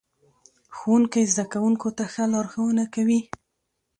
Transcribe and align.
ښوونکی 0.77 1.23
زده 1.33 1.45
کوونکو 1.51 1.89
ته 1.97 2.03
ښه 2.13 2.23
لارښوونه 2.33 2.83
کوي 2.95 3.19